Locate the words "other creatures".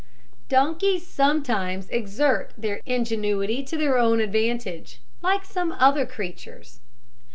5.73-6.79